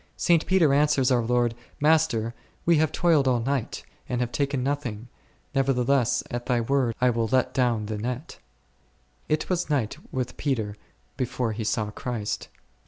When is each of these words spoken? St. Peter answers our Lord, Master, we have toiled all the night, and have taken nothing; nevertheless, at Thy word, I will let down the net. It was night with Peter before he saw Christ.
St. 0.17 0.47
Peter 0.47 0.73
answers 0.73 1.11
our 1.11 1.21
Lord, 1.21 1.53
Master, 1.79 2.33
we 2.65 2.77
have 2.77 2.91
toiled 2.91 3.27
all 3.27 3.37
the 3.39 3.45
night, 3.51 3.83
and 4.09 4.19
have 4.19 4.31
taken 4.31 4.63
nothing; 4.63 5.09
nevertheless, 5.53 6.23
at 6.31 6.47
Thy 6.47 6.59
word, 6.59 6.95
I 6.99 7.11
will 7.11 7.27
let 7.31 7.53
down 7.53 7.85
the 7.85 7.99
net. 7.99 8.39
It 9.29 9.47
was 9.47 9.69
night 9.69 9.97
with 10.11 10.37
Peter 10.37 10.75
before 11.17 11.51
he 11.51 11.63
saw 11.63 11.91
Christ. 11.91 12.47